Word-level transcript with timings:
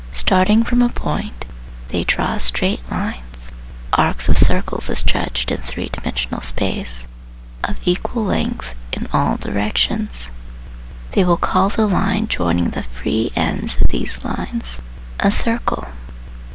Starting 0.13 0.63
from 0.63 0.81
a 0.81 0.89
point, 0.89 1.45
they 1.89 2.03
draw" 2.03 2.35
straight 2.39 2.79
lines" 2.89 3.53
(arcs 3.93 4.27
of 4.27 4.35
circles 4.35 4.89
as 4.89 5.03
judged 5.03 5.51
in 5.51 5.57
three 5.57 5.89
dimensional 5.89 6.41
space) 6.41 7.05
of 7.63 7.77
equal 7.85 8.25
length 8.25 8.73
in 8.91 9.07
all 9.13 9.37
directions. 9.37 10.31
They 11.11 11.23
will 11.23 11.37
call 11.37 11.69
the 11.69 11.85
line 11.85 12.27
joining 12.27 12.71
the 12.71 12.81
free 12.81 13.31
ends 13.35 13.77
of 13.79 13.89
these 13.89 14.25
lines 14.25 14.81
a" 15.19 15.29
circle." 15.29 15.85